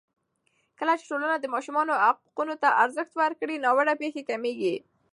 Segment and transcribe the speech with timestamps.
[0.79, 4.75] کله چې ټولنه د ماشومانو حقونو ته ارزښت ورکړي، ناوړه پېښې کمېږي.